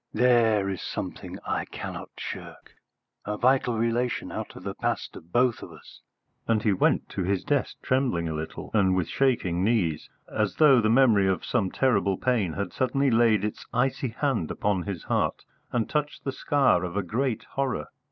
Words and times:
"There 0.15 0.67
is 0.67 0.81
something 0.81 1.37
I 1.45 1.65
cannot 1.65 2.09
shirk 2.17 2.73
a 3.23 3.37
vital 3.37 3.77
relation 3.77 4.31
out 4.31 4.55
of 4.55 4.63
the 4.63 4.73
past 4.73 5.15
of 5.15 5.31
both 5.31 5.61
of 5.61 5.71
us." 5.71 6.01
And 6.47 6.63
he 6.63 6.73
went 6.73 7.07
to 7.09 7.23
his 7.23 7.43
desk 7.43 7.77
trembling 7.83 8.27
a 8.27 8.33
little, 8.33 8.71
and 8.73 8.95
with 8.95 9.07
shaking 9.07 9.63
knees, 9.63 10.09
as 10.27 10.55
though 10.55 10.81
the 10.81 10.89
memory 10.89 11.27
of 11.27 11.45
some 11.45 11.69
terrible 11.69 12.17
pain 12.17 12.53
had 12.53 12.73
suddenly 12.73 13.11
laid 13.11 13.45
its 13.45 13.67
icy 13.73 14.07
hand 14.09 14.49
upon 14.49 14.81
his 14.81 15.03
heart 15.03 15.45
and 15.71 15.87
touched 15.87 16.23
the 16.23 16.31
scar 16.31 16.83
of 16.83 16.97
a 16.97 17.03
great 17.03 17.43
horror. 17.51 17.89